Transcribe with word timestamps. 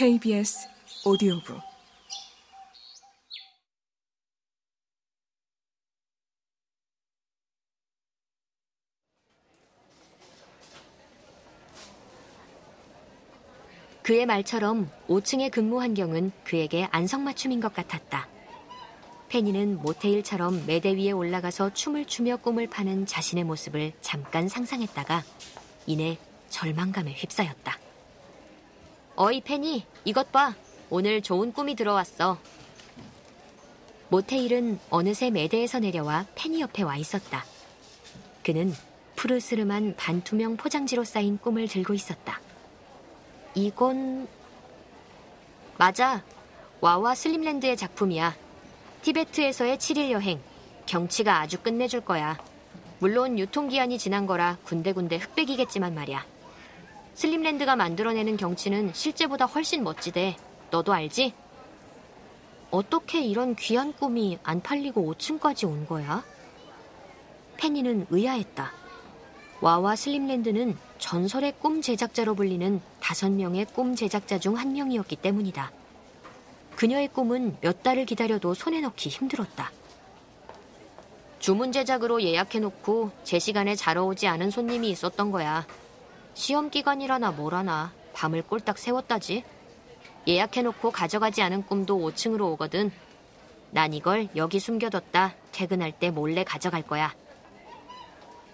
KBS 0.00 0.66
오디오북 1.04 1.60
그의 14.02 14.24
말처럼 14.24 14.90
5층의 15.06 15.50
근무 15.50 15.82
환경은 15.82 16.32
그에게 16.44 16.88
안성맞춤인 16.90 17.60
것 17.60 17.74
같았다. 17.74 18.26
페니는 19.28 19.82
모테일처럼 19.82 20.64
매대 20.64 20.96
위에 20.96 21.10
올라가서 21.10 21.74
춤을 21.74 22.06
추며 22.06 22.38
꿈을 22.38 22.70
파는 22.70 23.04
자신의 23.04 23.44
모습을 23.44 23.92
잠깐 24.00 24.48
상상했다가 24.48 25.22
이내 25.86 26.16
절망감에 26.48 27.12
휩싸였다. 27.12 27.89
어이 29.22 29.42
페니, 29.42 29.84
이것 30.06 30.32
봐. 30.32 30.54
오늘 30.88 31.20
좋은 31.20 31.52
꿈이 31.52 31.74
들어왔어. 31.74 32.38
모테일은 34.08 34.80
어느새 34.88 35.28
매대에서 35.28 35.78
내려와 35.78 36.24
페니 36.34 36.62
옆에 36.62 36.82
와 36.82 36.96
있었다. 36.96 37.44
그는 38.42 38.72
푸르스름한 39.16 39.96
반투명 39.98 40.56
포장지로 40.56 41.04
쌓인 41.04 41.36
꿈을 41.36 41.68
들고 41.68 41.92
있었다. 41.92 42.40
이건 43.54 44.26
맞아. 45.76 46.24
와와 46.80 47.14
슬림랜드의 47.14 47.76
작품이야. 47.76 48.34
티베트에서의 49.02 49.76
7일 49.76 50.12
여행. 50.12 50.40
경치가 50.86 51.40
아주 51.40 51.60
끝내줄 51.60 52.06
거야. 52.06 52.38
물론 53.00 53.38
유통기한이 53.38 53.98
지난 53.98 54.26
거라 54.26 54.56
군데군데 54.64 55.18
흑백이겠지만 55.18 55.94
말이야. 55.94 56.24
슬림랜드가 57.14 57.76
만들어내는 57.76 58.36
경치는 58.36 58.92
실제보다 58.94 59.46
훨씬 59.46 59.82
멋지대. 59.84 60.36
너도 60.70 60.92
알지? 60.92 61.34
어떻게 62.70 63.20
이런 63.22 63.56
귀한 63.56 63.92
꿈이 63.92 64.38
안 64.42 64.60
팔리고 64.62 65.12
5층까지 65.14 65.66
온 65.66 65.86
거야? 65.86 66.24
페니는 67.56 68.06
의아했다. 68.10 68.72
와와 69.60 69.96
슬림랜드는 69.96 70.78
전설의 70.98 71.54
꿈 71.58 71.82
제작자로 71.82 72.34
불리는 72.34 72.80
다섯 73.00 73.30
명의 73.30 73.66
꿈 73.66 73.94
제작자 73.94 74.38
중 74.38 74.56
한 74.56 74.72
명이었기 74.72 75.16
때문이다. 75.16 75.70
그녀의 76.76 77.08
꿈은 77.08 77.58
몇 77.60 77.82
달을 77.82 78.06
기다려도 78.06 78.54
손에 78.54 78.80
넣기 78.80 79.10
힘들었다. 79.10 79.70
주문 81.40 81.72
제작으로 81.72 82.22
예약해놓고 82.22 83.10
제 83.24 83.38
시간에 83.38 83.74
자러 83.74 84.04
오지 84.04 84.26
않은 84.28 84.50
손님이 84.50 84.88
있었던 84.90 85.30
거야. 85.30 85.66
시험 86.40 86.70
기간이라나 86.70 87.32
뭐라나 87.32 87.92
밤을 88.14 88.40
꼴딱 88.40 88.78
세웠다지. 88.78 89.44
예약해놓고 90.26 90.90
가져가지 90.90 91.42
않은 91.42 91.66
꿈도 91.66 91.98
5층으로 91.98 92.52
오거든. 92.52 92.90
난 93.72 93.92
이걸 93.92 94.26
여기 94.36 94.58
숨겨뒀다 94.58 95.34
퇴근할 95.52 95.92
때 95.92 96.10
몰래 96.10 96.42
가져갈 96.42 96.80
거야. 96.80 97.14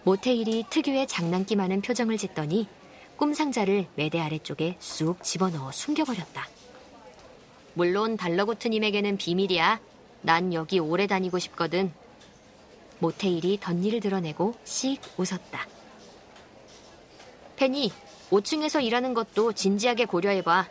모테일이 0.03 0.65
특유의 0.69 1.06
장난기 1.06 1.55
많은 1.55 1.81
표정을 1.81 2.19
짓더니 2.19 2.67
꿈 3.17 3.33
상자를 3.33 3.87
매대 3.95 4.19
아래쪽에 4.19 4.75
쑥 4.81 5.23
집어넣어 5.23 5.71
숨겨버렸다. 5.71 6.48
물론 7.75 8.17
달러구트님에게는 8.17 9.17
비밀이야. 9.17 9.81
난 10.23 10.53
여기 10.53 10.81
오래 10.81 11.06
다니고 11.06 11.39
싶거든. 11.39 11.93
모테일이 12.98 13.61
덧니를 13.61 14.00
드러내고 14.00 14.56
씩 14.65 15.00
웃었다. 15.17 15.76
페니, 17.57 17.91
5층에서 18.31 18.85
일하는 18.85 19.15
것도 19.15 19.53
진지하게 19.53 20.05
고려해봐. 20.05 20.69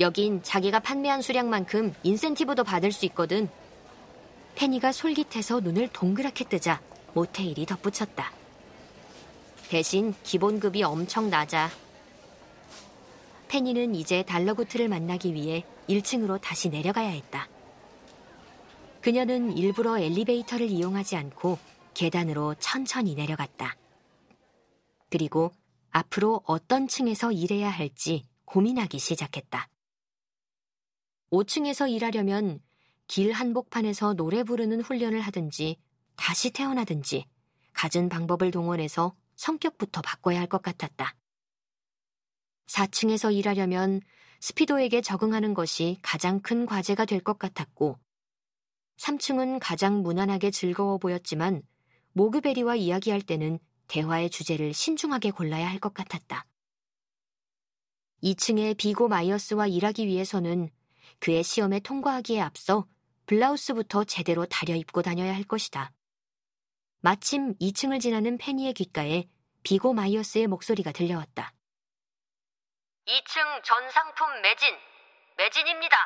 여긴 0.00 0.42
자기가 0.42 0.80
판매한 0.80 1.22
수량만큼 1.22 1.94
인센티브도 2.02 2.64
받을 2.64 2.92
수 2.92 3.06
있거든. 3.06 3.48
페니가 4.54 4.92
솔깃해서 4.92 5.60
눈을 5.60 5.88
동그랗게 5.88 6.44
뜨자 6.44 6.80
모테일이 7.14 7.64
덧붙였다. 7.66 8.32
대신 9.68 10.14
기본급이 10.22 10.82
엄청 10.82 11.30
낮아. 11.30 11.70
페니는 13.48 13.94
이제 13.94 14.22
달러구트를 14.22 14.88
만나기 14.88 15.34
위해 15.34 15.64
1층으로 15.88 16.40
다시 16.40 16.68
내려가야 16.68 17.08
했다. 17.08 17.48
그녀는 19.00 19.56
일부러 19.56 19.98
엘리베이터를 19.98 20.68
이용하지 20.68 21.16
않고 21.16 21.58
계단으로 21.94 22.54
천천히 22.58 23.14
내려갔다. 23.14 23.76
그리고 25.08 25.52
앞으로 25.96 26.42
어떤 26.44 26.88
층에서 26.88 27.32
일해야 27.32 27.70
할지 27.70 28.28
고민하기 28.44 28.98
시작했다. 28.98 29.70
5층에서 31.30 31.90
일하려면 31.90 32.60
길 33.06 33.32
한복판에서 33.32 34.12
노래 34.12 34.42
부르는 34.42 34.82
훈련을 34.82 35.22
하든지 35.22 35.78
다시 36.14 36.50
태어나든지 36.50 37.24
갖은 37.72 38.10
방법을 38.10 38.50
동원해서 38.50 39.16
성격부터 39.36 40.02
바꿔야 40.02 40.40
할 40.40 40.48
것 40.48 40.60
같았다. 40.60 41.16
4층에서 42.66 43.34
일하려면 43.34 44.02
스피도에게 44.40 45.00
적응하는 45.00 45.54
것이 45.54 45.98
가장 46.02 46.40
큰 46.40 46.66
과제가 46.66 47.06
될 47.06 47.20
것 47.22 47.38
같았고, 47.38 47.98
3층은 48.98 49.60
가장 49.62 50.02
무난하게 50.02 50.50
즐거워 50.50 50.98
보였지만, 50.98 51.62
모그베리와 52.12 52.76
이야기할 52.76 53.22
때는 53.22 53.58
대화의 53.88 54.30
주제를 54.30 54.74
신중하게 54.74 55.30
골라야 55.30 55.68
할 55.68 55.78
것 55.80 55.94
같았다. 55.94 56.46
2층의 58.22 58.76
비고 58.76 59.08
마이어스와 59.08 59.66
일하기 59.66 60.06
위해서는 60.06 60.70
그의 61.20 61.42
시험에 61.44 61.80
통과하기에 61.80 62.40
앞서 62.40 62.86
블라우스부터 63.26 64.04
제대로 64.04 64.46
다려입고 64.46 65.02
다녀야 65.02 65.34
할 65.34 65.44
것이다. 65.44 65.92
마침 67.00 67.54
2층을 67.58 68.00
지나는 68.00 68.38
페니의 68.38 68.72
귓가에 68.72 69.24
비고 69.62 69.92
마이어스의 69.92 70.46
목소리가 70.46 70.92
들려왔다. 70.92 71.52
2층 73.06 73.62
전상품 73.64 74.40
매진, 74.42 74.68
매진입니다. 75.36 75.96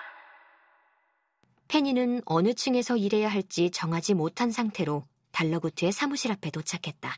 페니는 1.69 2.23
어느 2.27 2.53
층에서 2.53 2.97
일해야 2.97 3.29
할지 3.29 3.71
정하지 3.71 4.15
못한 4.15 4.51
상태로 4.51 5.07
달러구트의 5.33 5.93
사무실 5.93 6.33
앞에 6.33 6.51
도착했다. 6.51 7.17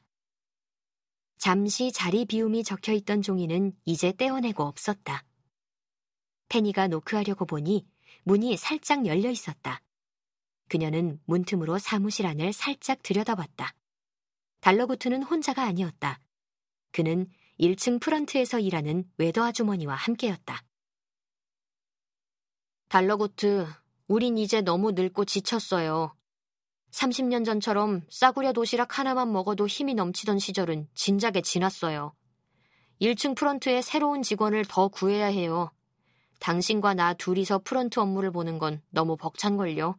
잠시 1.43 1.91
자리 1.91 2.25
비움이 2.25 2.63
적혀 2.63 2.93
있던 2.93 3.21
종이는 3.21 3.77
이제 3.85 4.13
떼어내고 4.13 4.63
없었다. 4.63 5.25
페니가 6.49 6.87
노크하려고 6.87 7.47
보니 7.47 7.85
문이 8.23 8.57
살짝 8.57 9.07
열려 9.07 9.29
있었다. 9.29 9.83
그녀는 10.69 11.21
문틈으로 11.25 11.81
사무실 11.81 12.27
안을 12.27 12.53
살짝 12.53 13.03
들여다봤다. 13.03 13.75
달러구트는 14.61 15.25
혼자가 15.25 15.65
아니었다. 15.65 16.21
그는 16.93 17.29
1층 17.59 18.01
프런트에서 18.01 18.61
일하는 18.61 19.11
웨더 19.17 19.43
아주머니와 19.43 19.97
함께였다. 19.97 20.63
달러구트, 22.87 23.67
우린 24.07 24.39
이제 24.39 24.61
너무 24.61 24.93
늙고 24.93 25.25
지쳤어요. 25.25 26.15
30년 26.93 27.45
전처럼 27.45 28.03
싸구려 28.11 28.53
도시락 28.53 28.99
하나만 28.99 29.33
먹어도 29.33 29.67
힘이 29.67 29.95
넘치던 29.95 30.39
시절은 30.39 30.89
진작에 30.95 31.41
지났어요. 31.43 32.15
1층 33.01 33.35
프런트에 33.35 33.83
새로운 33.83 34.23
직원을 34.23 34.65
더 34.69 34.89
구해야 34.89 35.27
해요. 35.27 35.73
당신과 36.39 36.95
나 36.95 37.15
둘이서 37.15 37.61
프런트 37.65 37.99
업무를 37.99 38.31
보는 38.31 38.59
건 38.59 38.83
너무 38.91 39.17
벅찬걸요. 39.17 39.99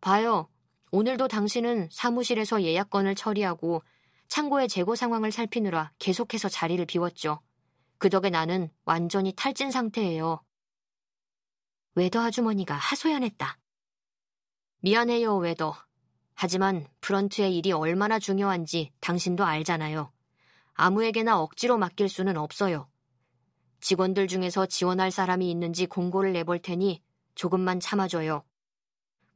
봐요. 0.00 0.48
오늘도 0.90 1.28
당신은 1.28 1.88
사무실에서 1.92 2.62
예약건을 2.62 3.14
처리하고 3.14 3.82
창고의 4.28 4.68
재고 4.68 4.96
상황을 4.96 5.30
살피느라 5.30 5.92
계속해서 5.98 6.48
자리를 6.48 6.84
비웠죠. 6.86 7.40
그 7.98 8.08
덕에 8.08 8.30
나는 8.30 8.70
완전히 8.84 9.32
탈진 9.36 9.70
상태예요. 9.70 10.42
웨더 11.94 12.22
아주머니가 12.22 12.74
하소연했다. 12.74 13.58
미안해요, 14.80 15.36
웨더. 15.36 15.89
하지만 16.42 16.86
프런트의 17.02 17.54
일이 17.54 17.70
얼마나 17.70 18.18
중요한지 18.18 18.92
당신도 19.00 19.44
알잖아요. 19.44 20.10
아무에게나 20.72 21.38
억지로 21.38 21.76
맡길 21.76 22.08
수는 22.08 22.38
없어요. 22.38 22.88
직원들 23.82 24.26
중에서 24.26 24.64
지원할 24.64 25.10
사람이 25.10 25.50
있는지 25.50 25.84
공고를 25.84 26.32
내볼 26.32 26.60
테니 26.60 27.02
조금만 27.34 27.78
참아줘요. 27.78 28.42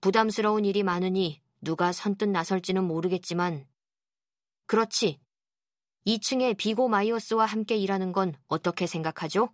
부담스러운 0.00 0.64
일이 0.64 0.82
많으니 0.82 1.42
누가 1.60 1.92
선뜻 1.92 2.30
나설지는 2.30 2.84
모르겠지만 2.84 3.66
그렇지. 4.64 5.20
2층에 6.06 6.56
비고 6.56 6.88
마이어스와 6.88 7.44
함께 7.44 7.76
일하는 7.76 8.12
건 8.12 8.34
어떻게 8.46 8.86
생각하죠? 8.86 9.50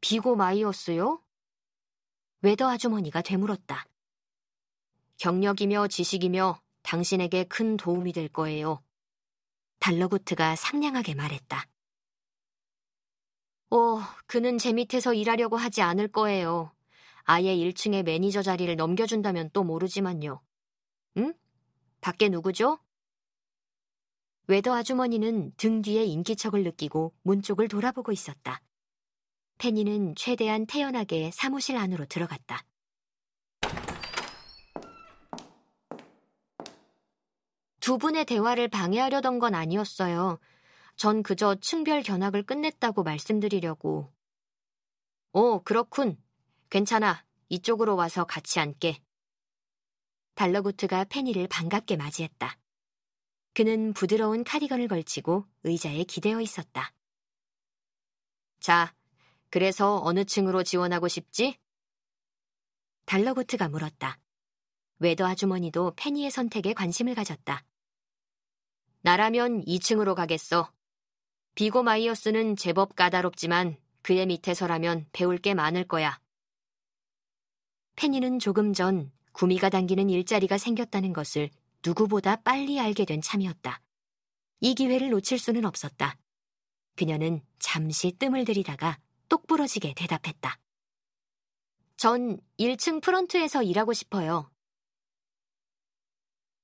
비고 0.00 0.36
마이어스요? 0.36 1.20
웨더 2.42 2.70
아주머니가 2.70 3.22
되물었다. 3.22 3.84
경력이며 5.22 5.86
지식이며 5.86 6.60
당신에게 6.82 7.44
큰 7.44 7.76
도움이 7.76 8.12
될 8.12 8.26
거예요. 8.26 8.82
달러구트가 9.78 10.56
상냥하게 10.56 11.14
말했다. 11.14 11.64
어, 13.70 14.00
그는 14.26 14.58
제 14.58 14.72
밑에서 14.72 15.14
일하려고 15.14 15.56
하지 15.56 15.80
않을 15.80 16.08
거예요. 16.08 16.74
아예 17.22 17.54
1층의 17.54 18.02
매니저 18.02 18.42
자리를 18.42 18.74
넘겨준다면 18.74 19.50
또 19.52 19.62
모르지만요. 19.62 20.42
응? 21.18 21.34
밖에 22.00 22.28
누구죠? 22.28 22.80
웨더 24.48 24.74
아주머니는 24.74 25.52
등 25.56 25.82
뒤에 25.82 26.04
인기척을 26.04 26.64
느끼고 26.64 27.14
문 27.22 27.42
쪽을 27.42 27.68
돌아보고 27.68 28.10
있었다. 28.10 28.60
페니는 29.58 30.16
최대한 30.16 30.66
태연하게 30.66 31.30
사무실 31.32 31.76
안으로 31.76 32.06
들어갔다. 32.06 32.64
두 37.82 37.98
분의 37.98 38.26
대화를 38.26 38.68
방해하려던 38.68 39.40
건 39.40 39.56
아니었어요. 39.56 40.38
전 40.94 41.24
그저 41.24 41.56
층별 41.56 42.04
견학을 42.04 42.44
끝냈다고 42.44 43.02
말씀드리려고. 43.02 44.12
오, 45.32 45.60
그렇군. 45.64 46.16
괜찮아. 46.70 47.24
이쪽으로 47.48 47.96
와서 47.96 48.22
같이 48.24 48.60
앉게. 48.60 49.02
달러구트가 50.36 51.06
페니를 51.06 51.48
반갑게 51.48 51.96
맞이했다. 51.96 52.56
그는 53.52 53.94
부드러운 53.94 54.44
카디건을 54.44 54.86
걸치고 54.86 55.44
의자에 55.64 56.04
기대어 56.04 56.40
있었다. 56.40 56.94
자, 58.60 58.94
그래서 59.50 60.00
어느 60.04 60.24
층으로 60.24 60.62
지원하고 60.62 61.08
싶지? 61.08 61.58
달러구트가 63.06 63.68
물었다. 63.68 64.20
웨더 65.00 65.26
아주머니도 65.26 65.94
페니의 65.96 66.30
선택에 66.30 66.74
관심을 66.74 67.16
가졌다. 67.16 67.64
나라면 69.04 69.64
2층으로 69.64 70.14
가겠어. 70.14 70.72
비고 71.56 71.82
마이어스는 71.82 72.54
제법 72.56 72.94
까다롭지만 72.94 73.76
그의 74.02 74.26
밑에서라면 74.26 75.06
배울 75.12 75.38
게 75.38 75.54
많을 75.54 75.86
거야. 75.86 76.20
페니는 77.96 78.38
조금 78.38 78.72
전 78.72 79.10
구미가 79.32 79.70
당기는 79.70 80.08
일자리가 80.08 80.56
생겼다는 80.56 81.12
것을 81.12 81.50
누구보다 81.84 82.36
빨리 82.36 82.78
알게 82.78 83.04
된 83.04 83.20
참이었다. 83.20 83.82
이 84.60 84.74
기회를 84.74 85.10
놓칠 85.10 85.38
수는 85.38 85.64
없었다. 85.64 86.16
그녀는 86.94 87.42
잠시 87.58 88.12
뜸을 88.12 88.44
들이다가 88.44 88.98
똑부러지게 89.28 89.94
대답했다. 89.94 90.58
전 91.96 92.40
1층 92.58 93.02
프런트에서 93.02 93.64
일하고 93.64 93.92
싶어요. 93.92 94.50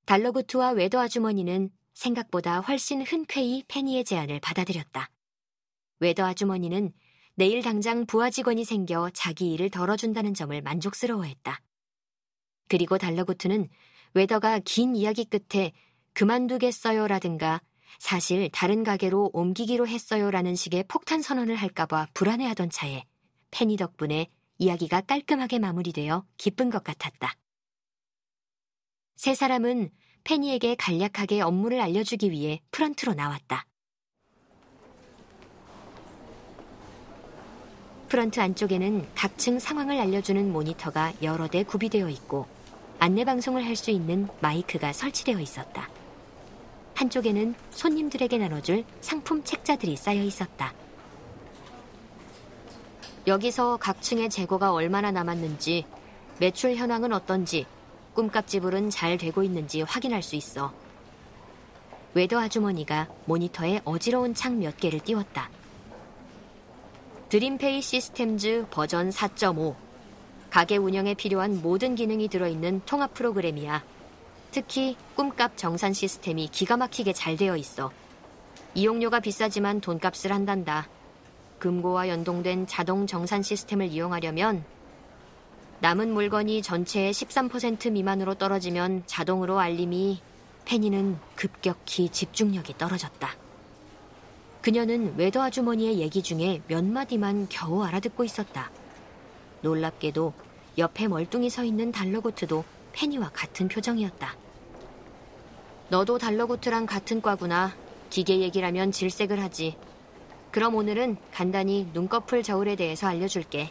달러구트와 0.06 0.70
웨더 0.70 1.00
아주머니는 1.00 1.70
생각보다 1.98 2.60
훨씬 2.60 3.02
흔쾌히 3.02 3.64
페니의 3.66 4.04
제안을 4.04 4.38
받아들였다. 4.38 5.10
웨더 5.98 6.24
아주머니는 6.26 6.92
내일 7.34 7.62
당장 7.62 8.06
부하 8.06 8.30
직원이 8.30 8.64
생겨 8.64 9.10
자기 9.10 9.52
일을 9.52 9.68
덜어준다는 9.70 10.32
점을 10.32 10.62
만족스러워했다. 10.62 11.60
그리고 12.68 12.98
달러구트는 12.98 13.68
웨더가 14.14 14.60
긴 14.60 14.94
이야기 14.94 15.24
끝에 15.24 15.72
그만두겠어요라든가 16.12 17.60
사실 17.98 18.48
다른 18.52 18.84
가게로 18.84 19.30
옮기기로 19.32 19.88
했어요라는 19.88 20.54
식의 20.54 20.84
폭탄 20.86 21.20
선언을 21.20 21.56
할까봐 21.56 22.08
불안해하던 22.14 22.70
차에 22.70 23.04
페니 23.50 23.76
덕분에 23.76 24.28
이야기가 24.58 25.00
깔끔하게 25.00 25.58
마무리되어 25.58 26.24
기쁜 26.36 26.70
것 26.70 26.84
같았다. 26.84 27.34
세 29.16 29.34
사람은 29.34 29.90
페니에게 30.24 30.74
간략하게 30.76 31.40
업무를 31.40 31.80
알려주기 31.80 32.30
위해 32.30 32.60
프런트로 32.70 33.14
나왔다. 33.14 33.64
프런트 38.08 38.40
안쪽에는 38.40 39.06
각층 39.14 39.58
상황을 39.58 39.98
알려주는 40.00 40.50
모니터가 40.50 41.12
여러 41.22 41.46
대 41.46 41.62
구비되어 41.62 42.08
있고 42.08 42.46
안내 42.98 43.24
방송을 43.24 43.64
할 43.64 43.76
수 43.76 43.90
있는 43.90 44.28
마이크가 44.40 44.92
설치되어 44.92 45.38
있었다. 45.40 45.88
한쪽에는 46.94 47.54
손님들에게 47.70 48.38
나눠줄 48.38 48.84
상품 49.00 49.44
책자들이 49.44 49.96
쌓여 49.96 50.22
있었다. 50.22 50.74
여기서 53.26 53.76
각 53.76 54.02
층의 54.02 54.30
재고가 54.30 54.72
얼마나 54.72 55.12
남았는지, 55.12 55.84
매출 56.40 56.74
현황은 56.74 57.12
어떤지, 57.12 57.66
꿈값 58.14 58.46
지불은 58.46 58.90
잘 58.90 59.16
되고 59.18 59.42
있는지 59.42 59.82
확인할 59.82 60.22
수 60.22 60.36
있어. 60.36 60.72
웨더 62.14 62.40
아주머니가 62.40 63.08
모니터에 63.26 63.80
어지러운 63.84 64.34
창 64.34 64.58
몇 64.58 64.76
개를 64.76 65.00
띄웠다. 65.00 65.50
드림페이 67.28 67.82
시스템즈 67.82 68.66
버전 68.70 69.10
4.5. 69.10 69.76
가게 70.50 70.78
운영에 70.78 71.14
필요한 71.14 71.60
모든 71.60 71.94
기능이 71.94 72.28
들어있는 72.28 72.82
통합 72.86 73.12
프로그램이야. 73.12 73.84
특히 74.50 74.96
꿈값 75.14 75.56
정산 75.56 75.92
시스템이 75.92 76.48
기가 76.48 76.78
막히게 76.78 77.12
잘 77.12 77.36
되어 77.36 77.56
있어. 77.56 77.92
이용료가 78.74 79.20
비싸지만 79.20 79.80
돈값을 79.80 80.32
한단다. 80.32 80.88
금고와 81.58 82.08
연동된 82.08 82.66
자동 82.66 83.06
정산 83.06 83.42
시스템을 83.42 83.88
이용하려면 83.88 84.64
남은 85.80 86.12
물건이 86.12 86.62
전체의 86.62 87.12
13% 87.12 87.92
미만으로 87.92 88.34
떨어지면 88.34 89.04
자동으로 89.06 89.60
알림이 89.60 90.20
페니는 90.64 91.18
급격히 91.36 92.08
집중력이 92.08 92.76
떨어졌다. 92.76 93.30
그녀는 94.60 95.14
웨더 95.16 95.40
아주머니의 95.42 95.98
얘기 95.98 96.22
중에 96.22 96.62
몇 96.66 96.84
마디만 96.84 97.46
겨우 97.48 97.82
알아듣고 97.84 98.24
있었다. 98.24 98.70
놀랍게도 99.62 100.32
옆에 100.78 101.08
멀뚱히 101.08 101.48
서 101.48 101.64
있는 101.64 101.92
달러구트도 101.92 102.64
페니와 102.92 103.30
같은 103.32 103.68
표정이었다. 103.68 104.36
너도 105.90 106.18
달러구트랑 106.18 106.86
같은 106.86 107.22
과구나. 107.22 107.72
기계 108.10 108.40
얘기라면 108.40 108.90
질색을 108.92 109.40
하지. 109.40 109.76
그럼 110.50 110.74
오늘은 110.74 111.16
간단히 111.32 111.88
눈꺼풀 111.92 112.42
저울에 112.42 112.74
대해서 112.74 113.06
알려줄게. 113.06 113.70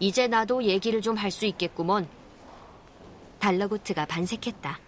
이제 0.00 0.26
나도 0.28 0.62
얘기를 0.64 1.00
좀 1.00 1.16
할 1.16 1.30
수 1.30 1.46
있겠구먼. 1.46 2.06
달러고트가 3.38 4.06
반색했다. 4.06 4.78